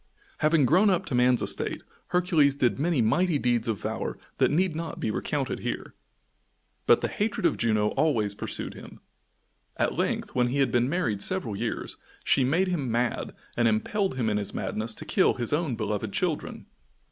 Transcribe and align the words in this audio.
Having 0.39 0.65
grown 0.65 0.89
up 0.89 1.05
to 1.05 1.13
man's 1.13 1.43
estate, 1.43 1.83
Hercules 2.07 2.55
did 2.55 2.79
many 2.79 3.03
mighty 3.03 3.37
deeds 3.37 3.67
of 3.67 3.77
valor 3.81 4.17
that 4.39 4.49
need 4.49 4.75
not 4.75 4.99
be 4.99 5.11
recounted 5.11 5.59
here. 5.59 5.93
But 6.87 7.01
the 7.01 7.07
hatred 7.07 7.45
of 7.45 7.55
Juno 7.55 7.89
always 7.89 8.33
pursued 8.33 8.73
him. 8.73 8.99
At 9.77 9.95
length, 9.99 10.33
when 10.33 10.47
he 10.47 10.57
had 10.57 10.71
been 10.71 10.89
married 10.89 11.21
several 11.21 11.55
years, 11.55 11.97
she 12.23 12.43
made 12.43 12.67
him 12.67 12.89
mad 12.91 13.35
and 13.55 13.67
impelled 13.67 14.15
him 14.15 14.27
in 14.27 14.37
his 14.37 14.55
madness 14.55 14.95
to 14.95 15.05
kill 15.05 15.35
his 15.35 15.53
own 15.53 15.75
beloved 15.75 16.11
children! 16.11 16.65